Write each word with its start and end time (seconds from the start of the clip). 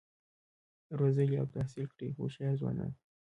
روزلي 0.99 1.35
او 1.41 1.47
تحصیل 1.55 1.85
کړي 1.93 2.07
هوښیار 2.17 2.53
ځوانان 2.61 2.91